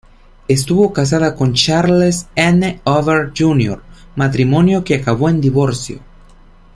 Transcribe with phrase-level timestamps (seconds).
[0.47, 2.81] Estuvo casada con Charles N.
[2.85, 3.83] Over Jr.,
[4.15, 5.99] matrimonio que acabó en divorcio.